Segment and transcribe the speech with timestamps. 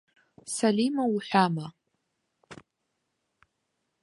[0.55, 1.67] Салима уҳәама?